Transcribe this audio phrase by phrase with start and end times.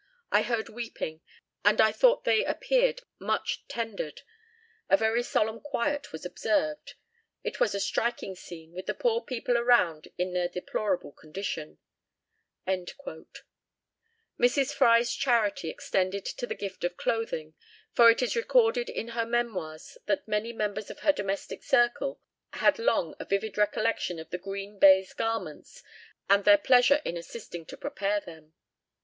[0.31, 1.21] I heard weeping,
[1.63, 4.23] and I thought they appeared much tendered.
[4.89, 6.95] A very solemn quiet was observed;
[7.43, 11.77] it was a striking scene, with the poor people around in their deplorable condition."
[12.67, 14.73] Mrs.
[14.73, 17.53] Fry's charity extended to the gift of clothing,
[17.93, 22.19] for it is recorded in her memoirs that many members of her domestic circle
[22.53, 25.83] had long a vivid recollection of the "green baize garments,"
[26.27, 28.53] and their pleasure in assisting to prepare them.